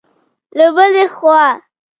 له 0.57 0.65
بلې 0.75 1.05
خوا 1.15 1.45